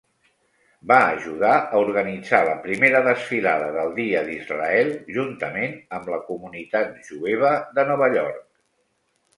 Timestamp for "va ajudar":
0.91-1.51